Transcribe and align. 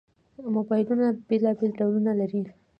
موبایلونه 0.55 1.07
بېلابېل 1.27 1.71
ډولونه 1.79 2.11
لري. 2.19 2.41